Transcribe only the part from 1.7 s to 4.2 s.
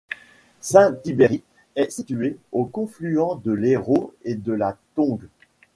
est situé au confluent de l'Hérault